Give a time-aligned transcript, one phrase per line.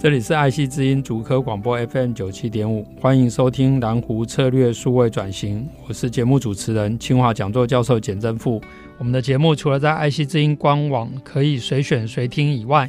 [0.00, 8.62] 这里是爱惜之音主科广播 FM 九七点五，欢迎收听蓝湖策略数位转型，我是节目主持人清华讲座教授简正富。
[8.96, 12.88] 我们的节目除了在爱惜之音官网可以随选随听以外，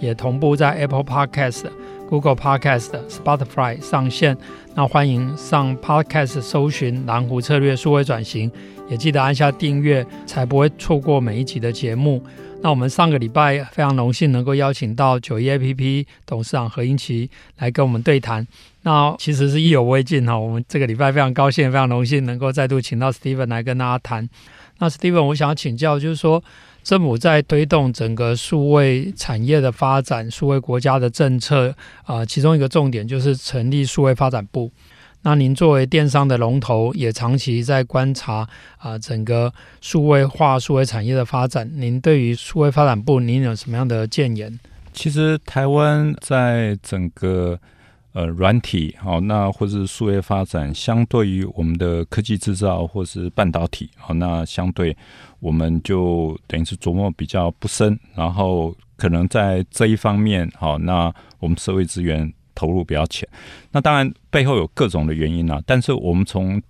[0.00, 1.64] 也同步在 Apple Podcast、
[2.10, 4.36] Google Podcast、Spotify 上线。
[4.74, 8.52] 那欢迎上 Podcast 搜寻“蓝湖策略数位转型”，
[8.90, 12.22] 也记得按下订阅，才不会错过每一集的节目。
[12.62, 18.46] 那我们上个礼拜非常荣幸能够邀请到九一 APP 董事长何英奇来跟我们对谈。
[18.82, 24.28] 那其实是意犹未尽哈，我们这个礼拜非常高兴、非常荣幸能够再度请到 Steven 来跟大家谈。
[24.78, 26.42] 那 Steven，我想要请教，就是说。
[26.82, 34.72] 政府在推动整个数位产业的发展，数位国家的政策啊、其中一个重点就是成立数位发展部。
[35.22, 41.70] 那您作为电商的龙头，也长期在观察啊、整个数位化、数位产业的发展。
[41.74, 44.58] 您对于数位发展部，您有什么样的建言？
[44.92, 47.58] 其实台湾在整个
[48.12, 54.96] 呃软体好，那或是数位发展，相对于我们的科技制造或是半导体好，那相对。
[55.38, 63.26] 我们就等于是琢磨比较不深，然后可能在这一方面，好，那我们社会资源投入比较浅。
[63.72, 66.60] 那当然背后有各种的原因啦，但是我们从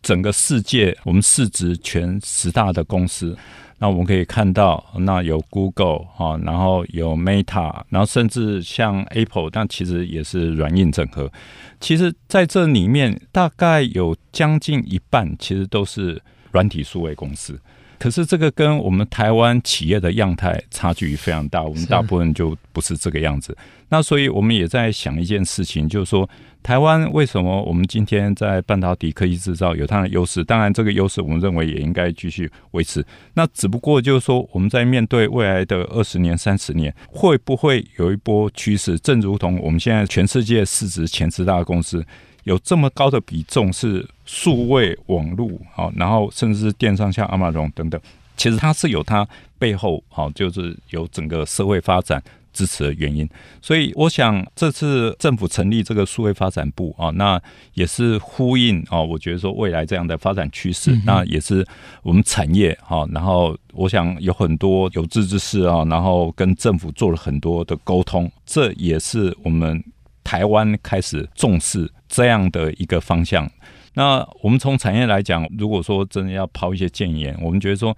[0.00, 3.36] 整个世界，我们市值前十大的公司，
[3.78, 11.30] 那我们可以看到，那有 Google 啊，然后有 Meta，然后甚至像 Apple，但其实也是软硬整合。
[11.78, 16.22] 其实在这里面，大概有将近一半，其实都是
[16.52, 17.60] 软体数位公司。
[18.02, 23.56] 可是这个跟我们台湾企业的样态差距非常大，我们大部分就不是这个样子。
[23.90, 26.28] 那所以我们也在想一件事情，就是说
[26.64, 30.42] 台湾为什么我们今天在半导体科技制造有它的优势？
[30.42, 33.06] 当然，这个优势我们认为也应该继续维持。
[33.34, 38.98] 那只不过就是说我们在面对未来的二十年、三十年，会不会有一波趋势？
[38.98, 42.04] 正如同我们现在全世界市值前十大公司。
[42.44, 48.00] 有这么高的比重是数位网络，好，然后甚至是电商，像阿玛龙等等，
[48.36, 49.26] 其实它是有它
[49.58, 52.20] 背后好，就是有整个社会发展
[52.52, 53.28] 支持的原因。
[53.60, 57.40] 所以我想这次政府成立这个数位发展部啊，那
[57.74, 61.64] 也是呼应啊，我觉得说未来这样的发展趋势，那也是
[62.02, 69.80] 我们产业哈，然后我想有很多有志之士啊，然后跟政府做了很多的沟通，这也是我们。
[70.22, 73.50] 台湾开始重视这样的一个方向。
[73.94, 77.96] 那我们从产业来讲，如果说真的要抛一些建言，我们觉得说，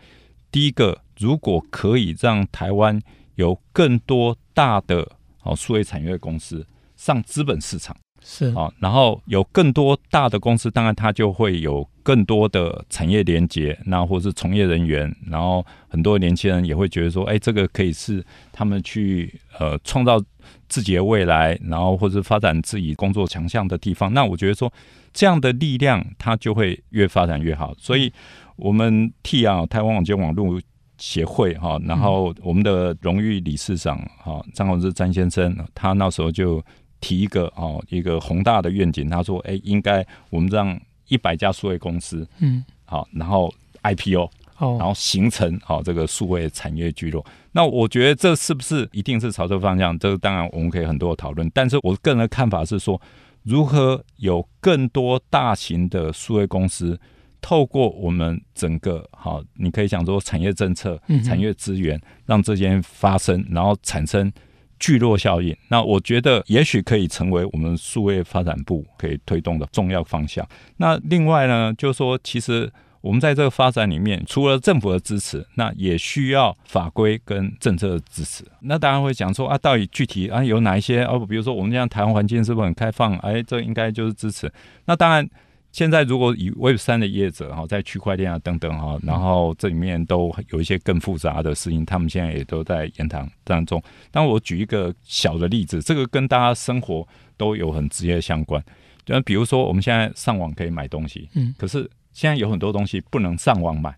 [0.51, 3.01] 第一个，如果可以让台湾
[3.37, 5.09] 有更多大的
[5.43, 20.21] 哦数位产业公司上资本市场，是啊，然后有更多大的公司，当然它就会有更多的产业连接，那或是从业人员，然后很多年轻人也会觉得说，哎，这个可以是他们去呃创造。
[20.69, 24.71] 自己的未来，然后或是发展自己工作强项的地方，那我觉得说
[25.13, 27.73] 这样的力量，它就会越发展越好。
[27.79, 28.13] 所以，
[28.57, 30.61] 我们替啊台湾网际网络
[30.99, 36.63] 协会哈，然后我们的荣誉理事长哈张宏志张先生，他那时候就
[37.05, 47.23] 提一个哦一个宏大的愿景，他说：“哎，应该我们让一百家数位公司，嗯，好，然后 IPO。”然后形成好这个数位产业聚落，
[47.53, 49.99] 那我觉得这是不是一定是朝这个方向？
[49.99, 52.99] 这个当然我们可以很多的讨论，但是我个人的看法是说，
[53.43, 56.99] 如何有更多大型的数位公司，
[57.43, 64.33] 透过我们整个好，你可以讲说产业政策、产业资源，让这些发生，然后产生
[64.79, 65.57] 聚落效应。
[65.69, 70.47] 那我觉得也许可以成为我们数位发展部可以推动的重要方向。
[70.77, 72.73] 那另外呢，就是说其实。
[73.05, 78.43] 我们在这个发展里面，除了政府的支持，那也需要法规跟政策的支持。
[78.61, 81.05] 那当然会讲说啊，到底具体啊有哪一些？
[81.05, 83.15] 哦，比如说我们这样台湾环境是不是很开放？
[83.19, 84.51] 哎，这应该就是支持。
[84.87, 85.29] 那当然，
[85.75, 93.83] 现在如果以 Web 三的业者哈，在区块链啊等等哈，然后这里面都有一些更复杂的事情，他们现在也都在研讨当中。
[94.13, 97.05] 但我举一个小的例子，这个跟大家生活
[97.37, 98.63] 都有很直接相关。
[99.05, 101.91] 就比如说我们现在上网可以买东西，嗯，可是。
[102.15, 103.93] 现在有很多东西不能上网买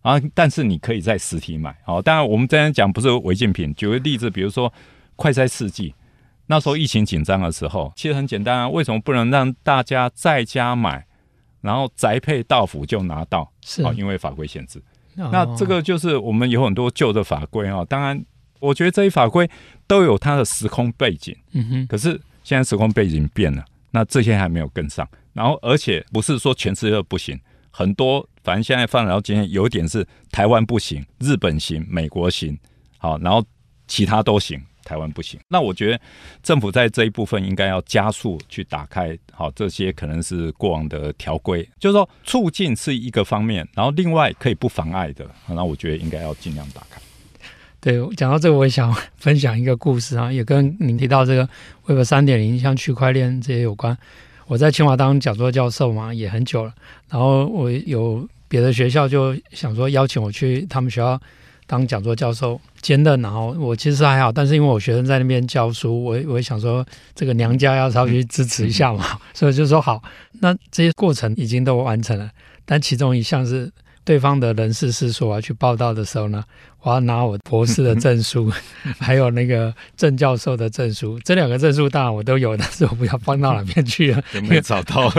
[0.00, 1.72] 啊，但是你可以在实体买。
[1.84, 3.72] 好，当然我们这样讲不是违禁品。
[3.76, 4.72] 举个例子，比如说
[5.14, 5.94] 快筛试剂，
[6.46, 11.06] 那时候疫情紧张的时候，其实很简单啊，为什么不能让大家在家买，
[11.60, 13.50] 然后宅配到府就拿到？
[13.62, 14.82] 是啊，因为法规限制。
[15.14, 17.84] 那这个就是我们有很多旧的法规啊。
[17.84, 18.22] 当然，
[18.60, 19.48] 我觉得这些法规
[19.86, 21.36] 都有它的时空背景。
[21.52, 21.86] 嗯哼。
[21.86, 25.08] 可是现在时空背景变了，那这些还没有跟上。
[25.32, 32.58] 然后，而且不是说全世界都不行，很多反正现在发展到今天，有一点是台湾不行，日本行，美国行，
[32.98, 33.44] 好，然后
[33.86, 35.40] 其他都行，台湾不行。
[35.48, 36.00] 那我觉得
[36.42, 47.00] 政府在这一部分应该要加速去打开，好，这些可能是过往的条规，就是说促进是一个方面，然后另外可以不妨碍的，那我觉得应该要尽量打开。
[47.80, 51.46] 对，讲到这个，我也想分享一个故事啊，也跟您提到这个
[51.86, 53.96] Web 三点零，像区块链这些有关。
[54.46, 56.72] 我在清华当讲座教授嘛，也很久了。
[57.10, 61.20] 然后我有别的学校就想说邀请我去他们学校
[61.66, 66.84] 当讲座教授兼任，然后我其实还好，但是因为我学生在那边教书，我我想说
[67.14, 70.02] 这个娘家要稍微去支持一下嘛， 所以就说好。
[70.40, 72.30] 那这些过程已经都完成了，
[72.64, 73.70] 但其中一项是。
[74.06, 76.44] 对方的人事是说我要去报道的时候呢，
[76.82, 78.52] 我要拿我博士的证书，
[79.00, 81.18] 还有那个郑教授的证书。
[81.24, 85.10] 这两个证书当然我都有，但是我不知道放到哪边去了， 有没有找到？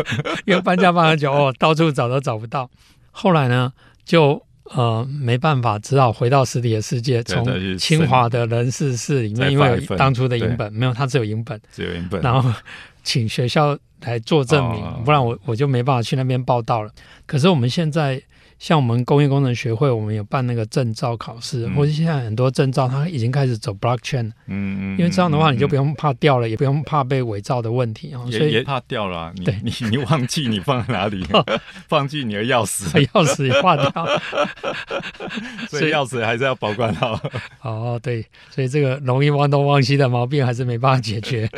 [0.46, 2.70] 因为搬家搬很久，哦，到处找都找不到。
[3.10, 3.74] 后来呢，
[4.06, 7.46] 就呃没办法，只好回到实体的世界，从
[7.78, 12.52] 清华的人事室里面，因为有当初的影本没有，他只有影本，只有影本，然后
[13.04, 16.92] 请学校来做证明，不然我我就没办法去那边报道了。
[17.26, 18.22] 可是我们现在。
[18.58, 24.32] 像我们工业工程学会，我们有办那个证照考试，或者现在很多证照，它已经开始走 blockchain。
[24.48, 24.98] 嗯嗯。
[24.98, 28.24] 因为这样的话，你就不用怕掉了，也不用怕被伪造的问题啊。
[28.32, 31.26] 所以也怕掉了，你你你忘记你放在哪里？
[31.90, 33.92] 忘记你的钥匙，钥匙也坏掉。
[35.70, 37.20] 所以钥匙还是要保管好。
[37.62, 41.50] 哦，对，所以这个容易忘东忘西的毛病还是没办法解决。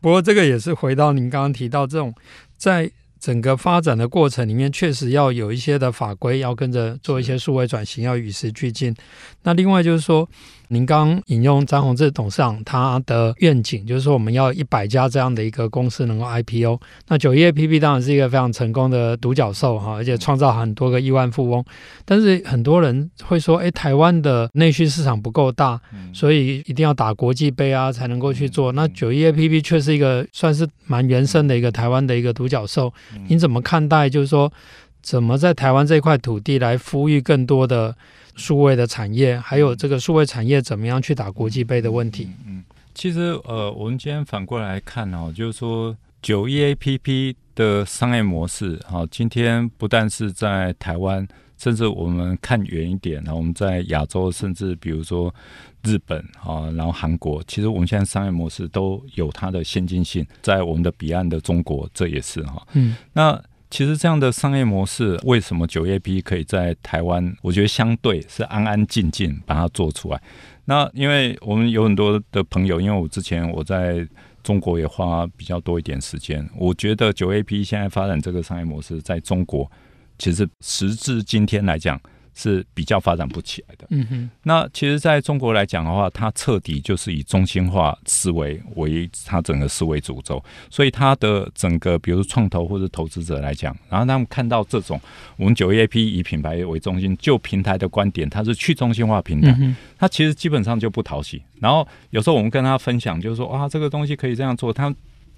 [0.00, 2.14] 不过这个也是回到您刚刚提到这种
[2.56, 2.90] 在。
[3.20, 8.94] 整个发展的过程里面，确实要有一些的法规要跟着做一些数位转型，要与时俱进。
[9.42, 10.28] 那另外就是说，
[10.70, 16.78] 您刚引用张宏志董事长他的愿景，就是说我们要一百家这样的一个公司能够 IPO。
[17.08, 21.64] 那九一 APP 当然是一个非常成功的独角兽哈，而且创造很多个亿万富翁。
[22.04, 25.80] 但是很多人会说，哎，台湾的内需市场不够大，
[26.12, 28.72] 所以一定要打国际杯啊才能够去做。
[28.72, 32.92] 那九一 APP 却是一个算是蛮原生的一个台湾的一个独角兽。
[33.28, 34.08] 您怎么看待？
[34.10, 34.52] 就是说，
[35.00, 37.96] 怎么在台湾这块土地来孵育更多的？
[38.38, 42.24] 数位的产业，还有这个数位产业怎么样去打国际杯的问题？
[42.46, 42.64] 嗯，嗯，
[42.94, 51.26] 其实呃，我们今天反过来看哦，就是说九一 APP 的商业模式，哈，今天不但是在台湾，
[51.58, 55.34] 甚至我们看远一点，然后我们在亚洲，甚至比如说
[55.82, 63.42] 日本啊，然后韩国，其实我们现在商业模式都有它的先进性，在我们的彼岸的中国，这也是哈，嗯，那。
[63.70, 67.34] 其实这样的商业模式，为什么九 A P 可以在台湾？
[67.42, 70.20] 我觉得相对是安安静静把它做出来。
[70.64, 74.06] 那因为我们有很多的朋友，因为我之前我在
[74.42, 79.70] 中国也花比较多一点时间，我觉得九 A P 现在发展这个商业模式，在中国
[80.18, 82.00] 其实时至今天来讲。
[82.40, 83.84] 是比较发展不起来的。
[83.90, 95.00] 嗯哼，那其实在中国来讲的话，它彻底就是以中心化思维为它整个思维主轴，所以它的整个，比如创投或者投资者来讲，然后他们看到这种
[95.36, 99.52] 我们九一 APP 以品牌为中心，就平台的观点，它是去中心化平台，
[99.98, 101.42] 它其实基本上就不讨喜。
[101.58, 104.94] 然后有时候我们跟他分享，就是说啊，这个东西可以这样做，他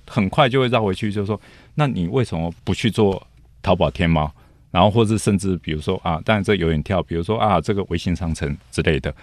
[0.07, 1.41] 很快就会绕回去，就是说，
[1.77, 3.27] 那你为什么不去做
[3.63, 4.31] 淘宝、天猫？
[4.71, 9.15] 然后，或者甚至比如说啊，当然这有点跳，比如说啊，这个微信商城之类的，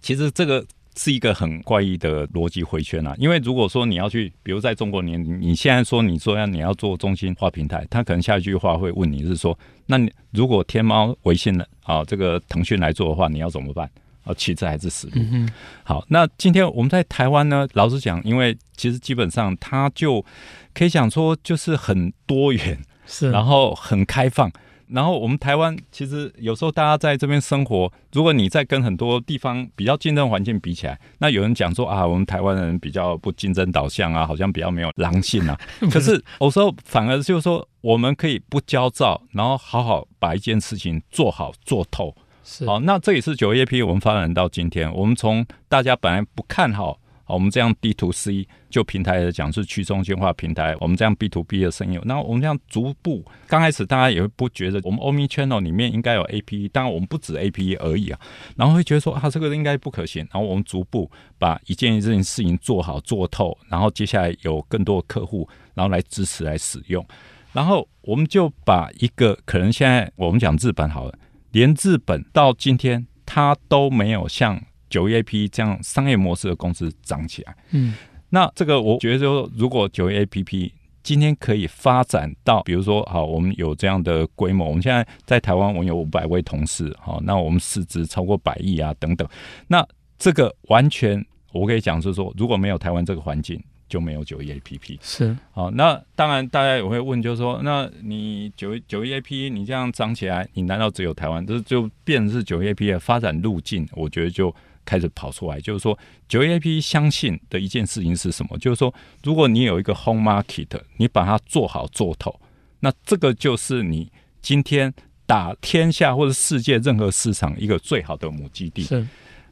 [0.00, 0.64] 其实这个
[0.96, 3.14] 是一个很怪异的逻辑回圈啊。
[3.18, 13.90] 因为如果说你要去，比如在中国你，你你现在说你说要你要做中心化平台，他可能下一句话会问你是说，那你如果天猫、微信的啊，这个腾讯来做的话，你要怎么办？
[14.24, 15.14] 啊，其次还是死路。
[15.16, 15.50] 嗯、
[15.82, 20.24] 好，那今天我们在台湾呢，老实讲，因为其实基本上它就
[20.72, 24.48] 可以讲说就是很多元，是，然后很开放。
[24.92, 35.58] 然后我们台湾其实有时候大家在这边生活，如果你在跟很多地方比较竞争环境比起来，那有人讲说啊，我们台湾人比较不竞争导向啊，好像比较没有狼性啊。
[35.90, 42.14] 可是有时候反而就是说，我们可以不焦躁，然后好好把一件事情做好做透。
[42.44, 46.98] 是好，那这也是九一 APP 我们发展到今天，我们从大家本来不看好好，
[47.34, 58.20] 我们这样 D to C 就平台来讲是去中心化平台，我们这样 B to B 的生意，那我们这样逐步，刚开始大家也会不觉得我们 Omni Channel 里面应该有 APP，当然我们不止 APP 而已啊，
[58.56, 67.04] 然后会觉得说啊这个应该不可行，然后我们逐步把一件一件事情做好做透，然后接下来有更多的客户，然后来支持来使用，
[67.52, 71.18] 然后我们就把一个可能现在我们讲日本好了，
[71.52, 74.62] 连日本到今天它都没有像。
[74.92, 77.94] 九一 APP 这样商业模式的公司涨起来，嗯，
[78.28, 80.70] 那这个我觉得说，如果九一 APP
[81.02, 89.26] 今天可以发展到，比如说，好，我们有这样的规模，我们现在在台湾，我们有五百位同事，好，那我们市值超过百亿啊，等等，
[89.66, 89.82] 那
[90.18, 93.58] 这个完全我可以讲是说，如果没有台湾这个环境。
[93.88, 101.44] 就没有九一 A P P 是好，那当然大家也会问，就是说，那你九九一 A P P 你这样涨起来，你难道只有台湾？
[101.46, 104.48] 这就变成是九一 A P P 的发展路径，我觉得就
[104.84, 105.60] 开始跑出来。
[105.60, 105.98] 就是说，
[106.28, 108.58] 九一 A P P 相信的一件事情是什么？
[108.58, 112.40] 就是说，如果你有一个 home market，你把它做好做透，
[112.80, 114.10] 那这个就是你
[114.40, 114.92] 今天
[115.26, 118.82] 打天下或者世界任何市场一个最好的母基地。
[118.82, 119.06] 是，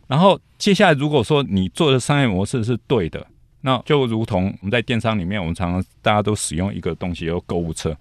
[0.06, 3.26] 然后接下来如果说你做的商业模式是对的。
[3.62, 7.94] 那就如同我们在电商里面，我们常常大家都使用一个东西，叫购物车。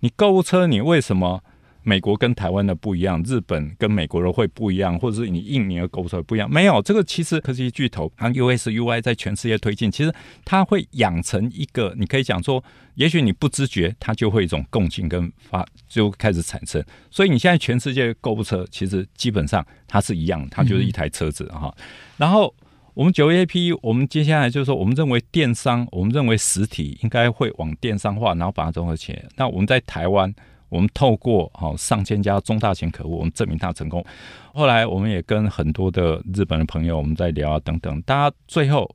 [0.00, 1.42] 你购物车，你为什么
[1.88, 6.50] 美国跟台湾的不一样，日本跟美国的会不一样，或者是你印尼的购物车不一样？
[6.50, 10.12] 没有，这个其实科技巨头，它 US UI 在全世界推进，其实
[10.44, 12.62] 它会养成一个，你可以讲说，
[12.96, 16.84] 也许你不知觉，它就会一种共情跟发就开始产生。
[17.10, 21.84] 所以你现在全世界购物车，其实基本上它是一样，它就是一台车子哈、嗯。
[22.18, 22.54] 然后。
[22.94, 29.24] 我们九一 APP，我们接下来就是说，我们认为电商，我们认为实体应该会往电商化，然后把它综合起来。
[29.36, 30.34] 那我们在台湾，
[30.68, 34.04] 我们透过好上千家中大型客户，我们证明它成功。
[34.52, 38.88] 后来我们也跟很多的日本的朋友我们在聊啊等等，大家最后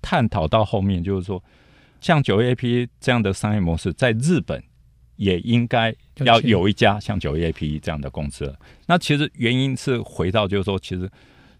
[0.00, 1.42] 探讨到后面就是说，
[2.00, 4.62] 像九一 A P 这样的商业模式，在日本
[5.16, 8.54] 也应该要有一家像九一 APP 这样的公司。
[8.86, 11.10] 那其实原因是回到就是说，其实。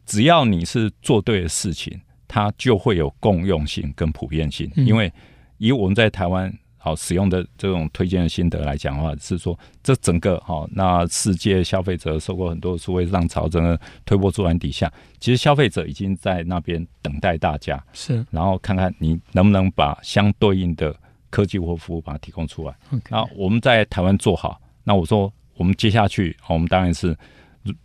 [0.05, 4.69] 只要你是做对的事情，它就会有共用性跟普遍性。
[4.75, 5.11] 因为
[5.59, 6.53] 以我们在台湾
[6.83, 20.95] 好使用的这种推荐的心得来讲的话，是说这整个好那世界消费者受过很多数位浪潮，整个推波助澜底下，其实消费者已经在那边等待大家是，然后看看你能不能把相对应的
[21.31, 22.75] 科技或服务把它提供出来。
[23.09, 27.17] 那我们在台湾做好，那我说我们接下去，我们当然是。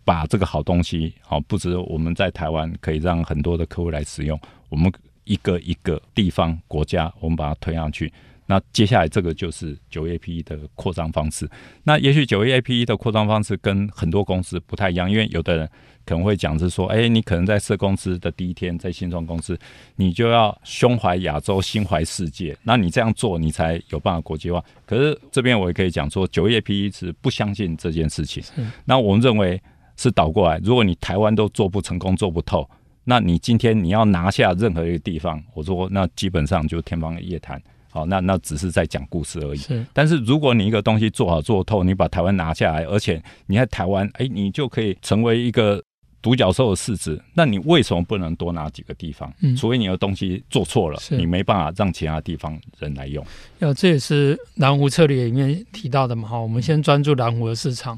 [0.03, 4.39] 把这个好东西，好，不止我们在台湾可以让很多的客户来使用，
[4.69, 4.91] 我们
[5.23, 8.11] 一个一个地方国家，我们把它推上去。
[8.49, 11.47] 那接下来这个就是九月 APE 的扩张方式。
[11.83, 15.69] 那也许九月 APE 的扩张方式跟很多公司不太一样，因为有的人
[16.05, 19.59] 可能会讲是说，哎，你可能在设公司的第一天，在新创公司，
[19.97, 22.57] 你就要胸怀亚洲，心怀世界。
[22.63, 24.63] 那你这样做，你才有办法国际化。
[24.85, 28.41] 可是这边我也可以讲说，九月 APE 是不相信这件事情。
[28.85, 29.61] 那我们认为
[29.97, 32.65] 是倒过来，如果你台湾都做不成功，做不透，
[33.03, 37.61] 那你今天你要拿下任何一个地方，我说那基本上就天方夜谭。
[37.97, 39.57] 好，那那只是在讲故事而已。
[39.57, 45.83] 是，但是如果你一个东西做好做透，你把台湾拿下来，而且你在台湾，哎，你就可以成为一个
[46.21, 47.19] 独角兽的市值。
[47.33, 49.33] 那你为什么不能多拿几个地方？
[49.41, 53.25] 嗯，除非你的东西做错了，你没办法让其他地方人来用。
[53.59, 56.27] 要这也是蓝湖策略里面提到的嘛。
[56.27, 57.97] 哈，我们先专注蓝湖的市场。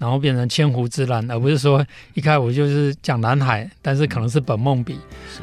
[0.00, 4.96] 然后变成千湖之蓝，而不是说一开始就是讲蓝海，但是可能是本梦比。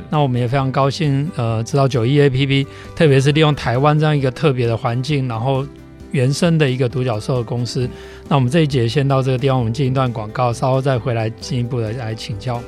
[0.09, 5.63] 那我们也非常高兴，呃，知道九一 APP，特别是利用台湾这样一个特别的环境，然后
[6.11, 7.87] 原生的一个独角兽的公司。
[8.27, 12.59] 那我们这一节先到这个地方，我们进一段广告，稍后再回来进一步的来请教。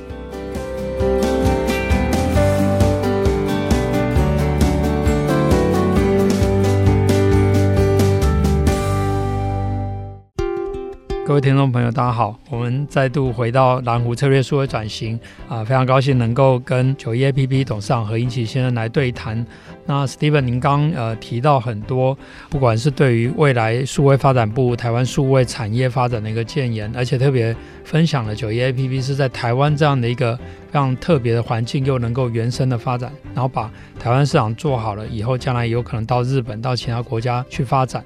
[11.30, 15.16] 各位听众朋友，大家好，我们再度回到蓝湖策略数位转型
[15.48, 19.46] 啊，非常高兴能够跟九一 APP 董事长何英奇先生来对谈。
[19.86, 22.18] 那 Steven，您刚呃提到很多，
[22.48, 33.70] 不管是对于未来数位发展部台湾数位产业发展的一个建言，而且特别分享了九一 APP 是在台湾这样的一个非常特别的环境，又能够原生的发展，然后把
[34.00, 38.04] 台湾市场做好了以后，将来有可能到日本、到其他国家去发展。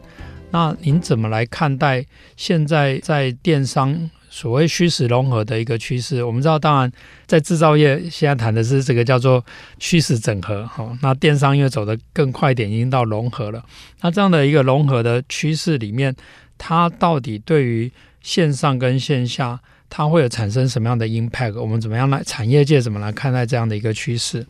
[0.54, 2.06] 那您怎么来看待
[2.37, 6.23] 现在在电商所谓虚实融合的一个趋势？
[6.23, 6.92] 我们知道，当然
[7.26, 9.44] 在制造业现在谈的是这个叫做
[9.80, 10.96] 虚实整合，哈。
[11.02, 13.64] 那电商因为走得更快一点，已经到融合了。
[14.00, 16.14] 那这样的一个融合的趋势里面，
[16.56, 17.90] 它到底对于
[18.23, 19.58] 线上跟线下，
[19.90, 21.61] 它会有产生什么样的 impact？
[21.61, 24.46] 我们怎么样来产业界怎么来看待这样的一个趋势？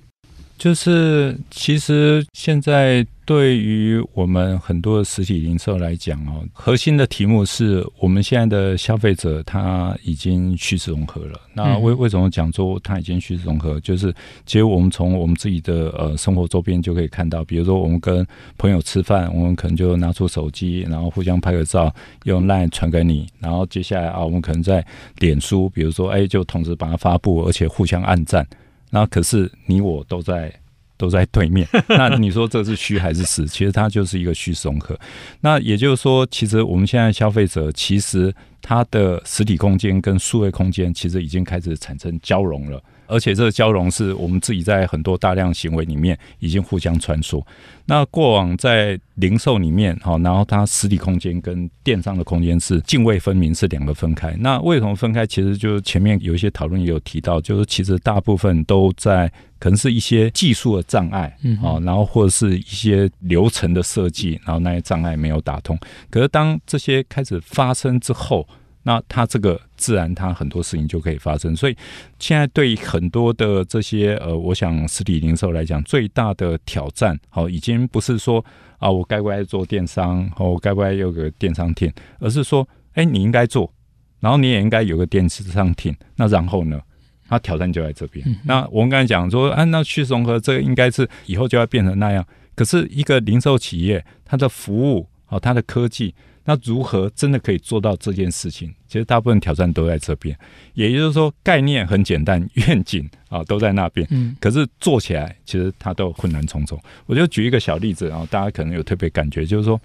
[0.56, 11.40] 就是其实现在对于我们很多的实体零售来讲哦，核心的题目是我们现在的消费者他已经虚实融合了。
[11.52, 13.80] 那为为什么讲说他已经虚实融合？
[13.80, 14.14] 就是
[14.46, 21.92] 其实我们从我们自己的呃生活周边就可以看到，比如说我们跟朋友吃饭，我们可能就拿出手机，然后互相拍个照，
[22.24, 24.84] 用 LINE 传给你，然后接下来啊，我们可能在
[25.18, 28.46] 脸书，比如说哎，就同时把它发布，而且互相按赞。
[28.90, 30.52] 那可是你我都在
[30.96, 33.46] 都在对面， 那你说这是虚还是实？
[33.46, 34.98] 其实它就是一个虚实融合。
[35.40, 42.82] 那也就是说，其实我们现在消费者其实它的实体空间跟数位空间其实已经开始产生交融了。
[43.06, 47.42] 而且这个交融是我们自己在很多大量行为里面已经互相穿梭。
[47.86, 54.34] 那过往在零售里面，哈，然后它实体空间跟电商的空间是泾渭分明，是两个分开。
[54.38, 55.26] 那为什么分开？
[55.26, 65.78] 其实就是前面有一些讨论也有提到，就是其实大部分都在可能是一些技术的障碍，嗯，啊，然后或者是一些流程的设计，然后那些障碍没有打通。
[66.10, 68.48] 可是当这些开始发生之后，
[68.84, 71.56] 那它这个自然，它很多事情就可以发生。
[71.56, 71.76] 所以
[72.18, 78.44] 现在对很多的这些呃，我想实体零售来讲，最大的挑战，好，已经不是说
[78.78, 83.72] 啊，我该不该做电商，我该不该有个电商店，而是说，哎，你应该做，
[84.20, 85.96] 然后你也应该有个电商店。
[86.16, 86.78] 那然后呢，
[87.26, 88.22] 它挑战就在这边。
[88.28, 92.24] 嗯、那我们刚才讲说，啊，那去融合这个应该是以后就要变成那样。
[92.54, 96.14] 可是一个零售企业，它的服务，好，它的科技。
[96.46, 98.70] 那如何真的可以做到这件事情？
[98.86, 100.38] 其实大部分挑战都在这边，
[100.74, 106.78] 也就是说概念很简单，愿景啊都在那边，嗯，可是做起来其实它都困难重重。
[107.06, 109.80] 我就举一个小例子，然后大家可能有特别感觉，就是说，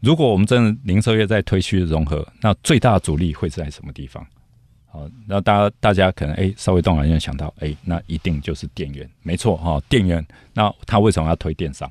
[0.00, 4.26] 如果我们真的零售业在推虚融合，那最大的阻力会是在什么地方？
[4.86, 10.26] 好，那大家大家可能哎稍微动脑筋想到，哎，那一定就是电源，没错哈，电源。
[10.52, 11.88] 那他为什么要推电商？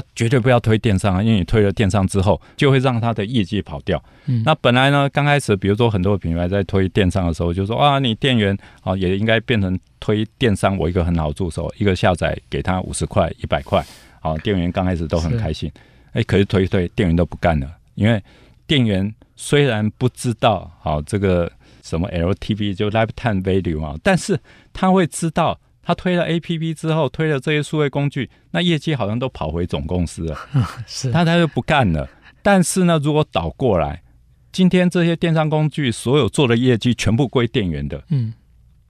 [0.00, 4.02] 他绝对不要推电商啊，因为你推了电商之后，就会让他的业绩跑掉。
[4.26, 13.84] 嗯，那本来呢，刚开始，比如说很多品牌在推电商的时候，就说啊，你店员啊也应该变成推电商，我一个很好的助手，一个下载给他五十块、一百块，
[14.20, 15.70] 好，店员刚开始都很开心。
[16.12, 18.22] 哎，可是推一推，店员都不干了，因为
[18.66, 21.50] 店员虽然不知道好这个
[21.82, 24.38] 什么 LTV 就 Lifetime Value 啊，但是
[24.72, 25.58] 他会知道。
[25.88, 30.36] 他推了 APP 之后，推了这些数位工具，那业绩好像都跑回总公司了，
[30.86, 32.06] 是，他他就不干了。
[32.42, 34.02] 但是呢，如果倒过来，
[34.52, 38.34] 今天这些电商工具所有做的业绩全部归店员的，嗯，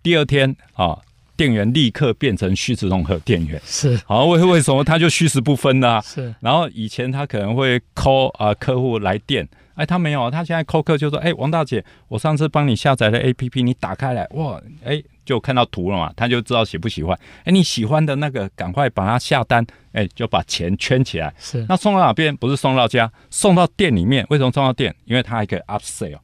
[0.03, 0.99] 第二天啊，
[1.37, 6.01] 店员立刻变成虚实融合店员，是，好，为为什么他就虚实不分呢？
[6.03, 9.49] 是，然后以前他可能会 call 啊客户来电。
[9.75, 17.15] 哎，他没有，他现在扣客就说：“哎，王大姐，我上次帮你下载了 APP，你打开来，哇，哎，就看到图了嘛，他就知道喜不喜欢。
[17.45, 19.63] 哎，你喜欢的那个，赶快把它下单，
[19.93, 21.35] 哎，就把钱圈起来。
[21.39, 22.35] 是，那送到哪边？
[22.35, 24.27] 不是送到家，送到店里面。
[24.31, 24.95] 为什么送到店？
[25.05, 26.19] 因为它还可以 upsell。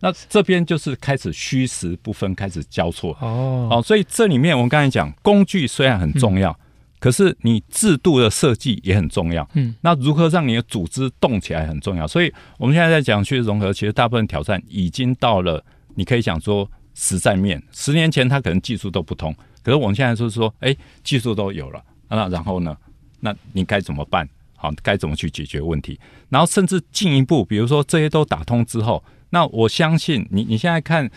[0.00, 3.16] 那这边就是开始虚实不分，开始交错。
[3.20, 6.50] 哦，哦，所以这里面我们刚才讲，工具虽然很重要。
[6.50, 6.60] 嗯
[7.00, 12.08] 可是你制度的设计也很重要，嗯，那如何让你的组织动起来很重要。
[12.08, 15.62] 所以我们现在在讲虚实融合，其实大部分挑战已经到了，
[15.96, 17.62] 你可以讲说实在面。
[17.72, 22.76] 十年前他可能技术都不通，可是我们现在就是说，哎，技术都有了，那然后呢？
[23.20, 24.28] 那你该怎么办？
[24.56, 25.98] 好，该怎么去解决问题？
[26.28, 31.10] 然后甚至进一步，比如说这些都打通之后，那我相信你，你现在看。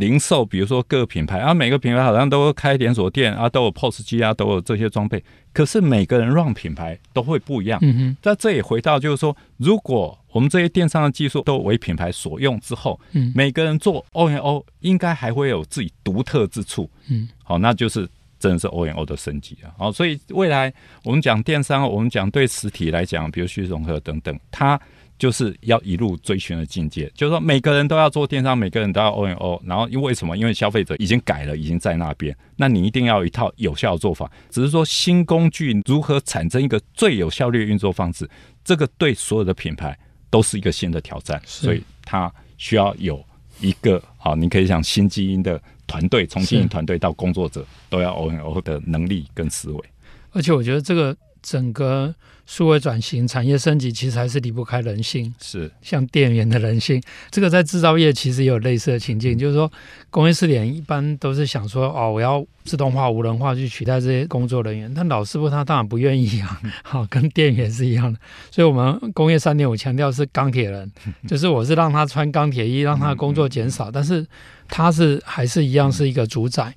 [0.00, 5.22] 零售，比如说各个品牌啊，每个品牌好像都开连锁店啊，都有 POS 机啊，都有这些装备。
[5.52, 7.78] 可是每个人 run 品牌都会不一样。
[7.82, 8.16] 嗯哼。
[8.22, 16.90] 那这也回到就是说，如果我们这些电商的技术都为品牌所用之后，嗯，每个人做 O&O 应该还会有自己独特之处。
[17.10, 18.08] 嗯，好，那就是
[18.38, 19.68] 真的是 O&O 的升级啊。
[19.76, 20.72] 好，所以未来
[21.04, 24.80] 我们讲电商，我们讲对实体来讲，比如虚实融合等等，它。
[25.20, 30.34] 就是要一路追寻的境界，就是说每个人都要做电商，每个人都要 O N O 然后因为什么？
[30.34, 34.32] 因为消费者已经改了，已经在那边，那你一定要有一套有效的做法。
[34.48, 38.26] 只是说新工具如何产生一个最有效率的运作方式，
[38.64, 39.94] 这个对所有的品牌
[40.30, 43.22] 都是一个新的挑战，所以它需要有
[43.60, 49.84] 一个好，你可以讲新基因的团队，从经营团队到工作者都要 O N O 的能力跟思维。
[50.30, 51.14] 而且我觉得这个。
[51.42, 52.14] 整个
[52.50, 55.32] 数位转型、产业升级，其实还是离不开人性。
[55.40, 59.70] 是像店员的人性，这个在制造业其实也有类似的情境，就是说，
[60.10, 64.92] 工业四点一般都是想说，哦，我要自动化、无人化去取代这些工作人员。
[64.92, 68.18] 但老师傅他当然不愿意啊，好， 跟店员是一样的。
[68.50, 70.90] 所以，我们工业三点五强调是钢铁人，
[71.28, 74.26] 就是我是让他穿钢铁衣，让他的工作减少，但是
[74.66, 76.74] 他是还是一样是一个主宰。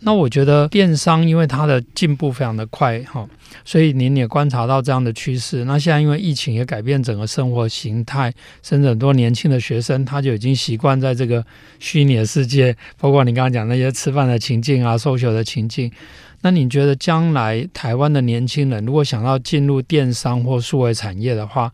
[0.00, 3.28] 那我觉得电商因为它的进步非常的快哈，
[3.64, 5.64] 所以您也观察到这样的趋势。
[5.64, 11.44] 那现在因为疫情也改变整个生活形态，甚至很多年轻的学生他就已经习惯在这个
[11.78, 15.90] 虚拟的世界，包括你刚刚讲那些吃饭的情境啊、social 的情境。
[16.42, 21.72] 那你觉得将来台湾的年轻人如果想要进入电商或数位产业的话，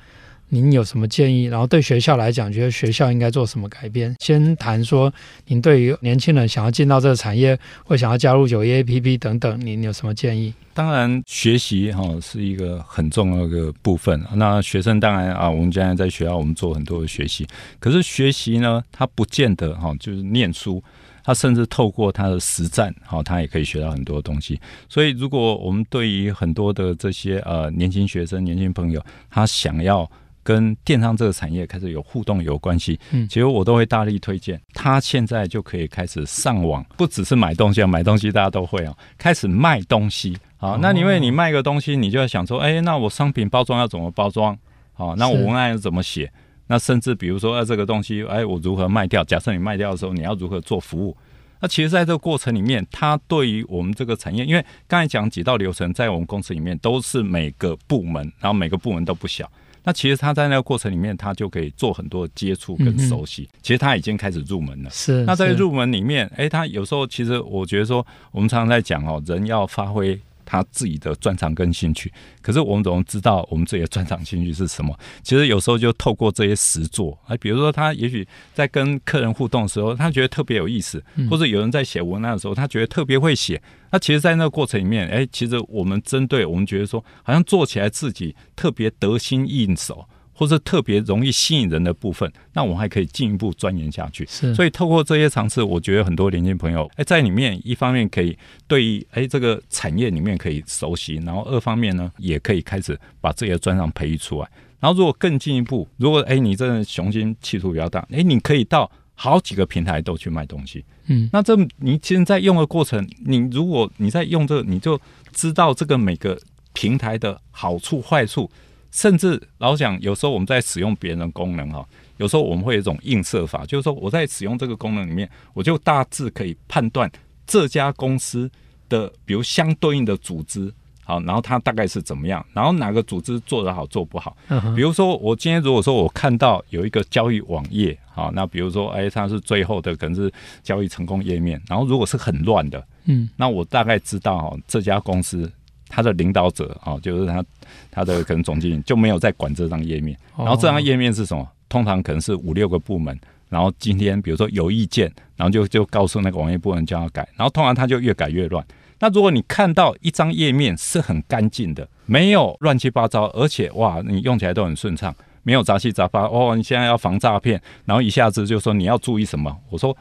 [0.48, 1.44] 您有什么建议？
[1.44, 4.14] 然后对学校来讲，觉得学校应该做什么改变？
[4.20, 5.12] 先谈说，
[5.46, 10.54] 您对于年轻人想要进到这个产业，或想要加入九一 APP 等等，您有什么建议？
[10.72, 14.20] 当然，学习哈是一个很重要的部分。
[14.35, 17.46] 那学生当然啊，我们现在在学校，我们做很多的学习。
[17.78, 20.83] 可是学习呢，他不见得哈，就是念书。
[21.26, 24.61] 他甚至透过他的实战，好，他也可以学到很多东西。
[24.90, 30.07] 所以，如果我们对于很多的这些呃年轻学生、年轻朋友，他想要
[30.44, 34.61] 跟电商这个产业开始有互动、有关系，嗯，其实我都会大力推荐。
[34.74, 40.37] 他现在就可以开始上网，不只是买东西啊，买东西大家都会啊，开始卖东西。
[40.59, 44.57] 好，那因为你卖个东西，你就要想说，哎，那我商品包装要怎么包装？
[44.92, 46.30] 好，那我文案要怎么写？
[46.66, 49.24] 那甚至比如说，呃，这个东西，哎，我如何卖掉？
[49.24, 51.16] 假设你卖掉的时候，你要如何做服务？
[51.61, 59.50] 那其实，在这个过程里面，它对于我们这个产业，因为刚才讲几道流程，在我们公司里面都是每个部门，然后每个部门都不小。
[59.84, 63.48] 那其实他在那个过程里面，他就可以做很多接触跟熟悉。
[63.62, 64.90] 其实他已经开始入门了。
[64.90, 65.22] 是。
[65.24, 70.18] 那在入门里面，哎，他有时候其实我觉得说，我们常常在讲哦，人要发挥。
[70.44, 74.96] 他自己的专长跟兴趣，可是我们怎么知道我们自己的专长兴趣是什么？
[75.22, 83.61] 其实有时候就透过这些实作，啊，比如说他也许在跟客人互动的时候，他觉得特别有意思，或者有人在写文案的时候，他觉得特别会写。
[83.90, 90.04] 那其实，在那个过程里面，哎，其实我们针对我们觉得说，好像做起来自己特别得心应手。
[90.34, 94.26] 或者特别容易吸引人的部分，那我们还可以进一步钻研下去。
[94.28, 104.48] 是，所以透过这些尝试，我觉得很多年轻朋友，哎，在里面一方面可以对于哎这个产业里面可以熟悉，然后二方面呢，也可以开始把自己的专长培育出来。
[104.80, 110.84] 然后如果更进一步，如果哎你真的雄心企图比较大，哎，你可以到好几个平台都去卖东西。
[111.06, 115.00] 嗯，那这你其实在用的过程，你如果你在用这个，你就
[115.32, 116.36] 知道这个每个
[116.72, 118.50] 平台的好处坏处。
[118.94, 121.85] 甚至老讲，有时候我们在使用别人的功能哈，
[122.18, 127.11] 有时候我们会有一种映射法，就是说我在使用这个功能里面，我就大致可以判断
[127.44, 128.48] 这家公司
[128.88, 134.37] 的，比如相对应的组织，好，然后它大概是怎么样，然后哪个组织做得好做不好。
[134.76, 145.50] 比如说我今天如果说我看到有一个交易网页，好，那比如说哎，它是最后的可能是交易成功页面，然后如果是很乱的，嗯，那我大概知道哦这家公司。
[145.88, 147.44] 他的领导者啊，就是他，
[147.90, 150.16] 他的可能总经理就没有在管这张页面。
[150.36, 151.46] 然后这张页面是什么？
[151.68, 153.18] 通常可能是五六个部门。
[153.50, 157.28] 然后今天比如说有意见，然后就就告诉那个网页部门就要改。
[157.36, 158.64] 然后通常他就越改越乱。
[158.98, 169.54] 那如果你看到一张页面是很干净的，没有乱七八糟，而且哇，你用起来都很顺畅，没有杂七杂八哦，你现在要防诈骗，然后一下子就说你要注意什么？
[169.68, 169.96] 我说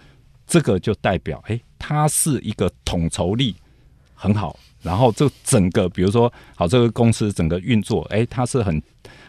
[0.47, 3.55] 这个就代表哎，它是一个统筹力
[4.23, 4.57] 很好。
[4.81, 8.81] 然后这整个，比如说，好，这个公司整个运作，哎，它是很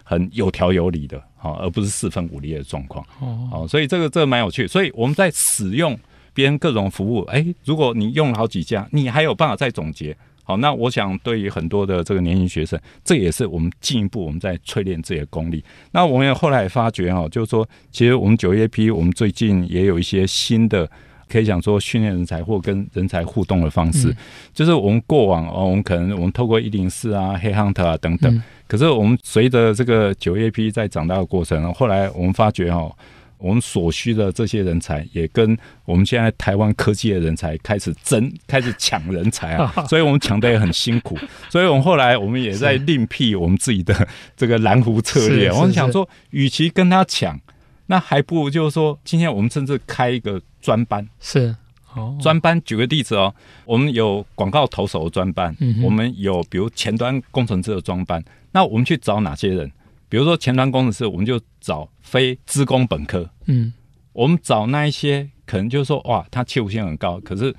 [0.05, 3.05] 很有条有理的，好，而不是四分五裂的状况。
[3.21, 4.67] 哦，好，所以这个这个蛮有趣。
[4.67, 5.99] 所以我们在使用
[6.33, 10.17] 别人各种服务，哎，如果你用了好几家，你还有办法再总结。
[10.43, 15.65] 好，那我想对于很多的这个年轻学生，这也是我们进一步我们在淬炼自己的功力。
[15.93, 20.91] 那我们也后来也发觉哈，就是说，其实我们九一 APP，我们最近也有一些新的。
[21.29, 24.17] 可以讲说训练人才或跟人才互动的方式，嗯、
[24.53, 32.95] 就是我们过往哦，我们可能我们透过一零四啊、黑 hunter 啊等等，嗯、可是我们随着这个九一 APP 在长大的过程，后来我们发觉哦，
[33.39, 41.17] 我们所需的这些人才也跟我们现在台湾科技的人才开始争， 开始抢人才啊， 所以我们抢的也很辛苦，
[41.51, 45.51] 所以我们后来我们也在另辟我们自己的这个蓝湖策略。
[45.53, 47.39] 我们想说，与其跟他抢。
[47.87, 51.55] 那还不如就是说，今天我们甚至开一个专班，是
[51.95, 52.61] 哦，专班。
[52.65, 58.25] 举个例子哦，我们有广告投手的专班，我们有比如前端工程师的专班。
[58.53, 59.71] 那我们去找哪些人？
[60.09, 63.29] 比如说前端工程师，我们就找非资工本科。
[63.47, 63.73] 嗯，
[64.13, 67.55] 我们找那一些可能就是说，哇，他切入性很高，可是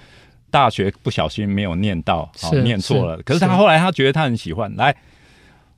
[0.50, 3.22] 大学不小心没有念到，好是念错了。
[3.24, 4.96] 可是他后来他觉得他很喜欢，是来，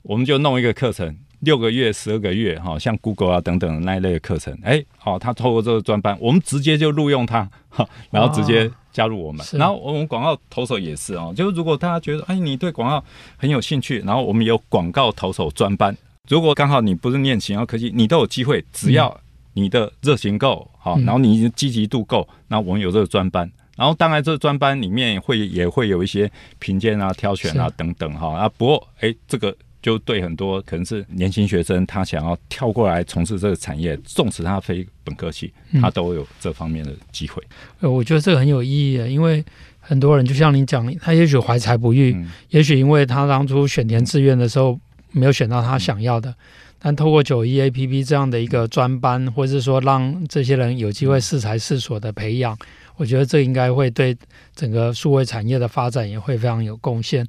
[0.03, 1.17] 我们就弄一个课程。
[1.39, 9.45] 六个月、十二个月，哈，像 Google 啊等等的那一类的课程，哎，好，他透过这个专班，我们直接就录用他，哈，然后直接加入我们。
[9.53, 13.03] 然后我们广告投手也是哦，就是如果大家觉得，哎，你对广告
[13.37, 15.95] 很有兴趣，然后我们有广告投手专班。
[16.27, 19.15] 如果刚好你不是念行销科技，你都有机会，只要
[19.53, 23.49] 你的热情够，好，然后你积极度够，那我们有这个专班。
[23.77, 28.49] 然后当然这个专班里面会也会有一些评鉴啊、挑选啊等等哈啊。
[28.57, 29.55] 不过哎，这个
[29.87, 37.41] 就对很多可能是年轻学生，他想要跳过来从事这个产业，纵使他非本科系，他都有这方面的机会。
[37.79, 39.41] 呃、嗯，我觉得这个很有意义，因为
[39.79, 44.77] 很多人就像你讲，他也许怀才不遇，嗯、也许因为他当初选填志愿的时候
[45.13, 46.35] 没有选到他想要的。
[46.79, 52.57] 但透过九一 APP 这样的一个专班，或者是说让这些人有机会适才适所的培养，
[52.97, 54.15] 我觉得这应该会对
[54.55, 57.25] 整个数位产业的发展也会非常有贡献。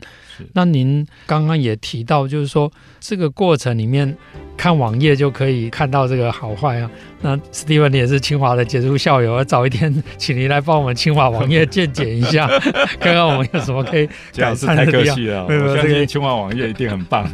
[0.54, 4.16] 那您刚刚也提到，就是说这个过程里面。
[4.58, 6.90] 看网页就可以看到这个好坏啊。
[7.20, 12.46] 那 Steven 你也是清华的杰出校友，要早一天请您来帮我们清华网页鉴检一下，
[13.00, 15.02] 看看我们有什么可以改善的地方。
[15.04, 17.28] 太客气了，没有，这个清华网页一定很棒。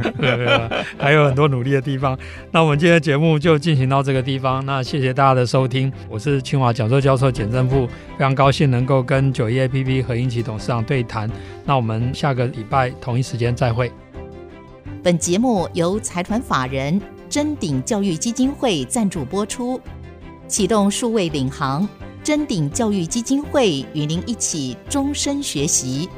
[0.99, 2.17] 还有很多努力的地方。
[2.51, 4.65] 那我们今天的节目就进行到这个地方。
[4.65, 11.31] 那谢谢大家的收听，我是清华讲座教授简正富，非常高兴能够跟九一 APP 何英奇董事长对谈。
[11.65, 13.91] 那我们下个礼拜同一时间再会。
[15.03, 16.99] 本节目由财团法人
[17.35, 19.81] 臻鼎教育基金会赞助播出，
[20.47, 21.89] 启动数位领航，
[22.23, 26.09] 臻鼎教育基金会与您一起终身学习。